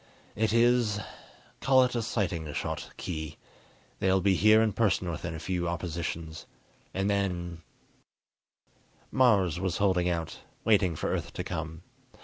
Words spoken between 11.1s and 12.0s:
Earth to come.